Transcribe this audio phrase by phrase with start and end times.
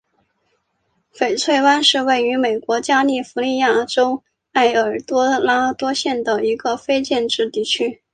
[1.13, 8.01] 翡翠湾是位于美国加利福尼亚州埃尔多拉多县的一个非建制地区。